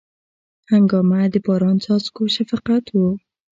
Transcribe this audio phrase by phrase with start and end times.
[0.71, 2.95] هنګامه د باران څاڅکو شفقت و